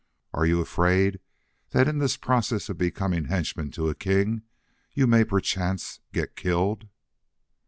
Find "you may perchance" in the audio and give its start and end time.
4.95-5.99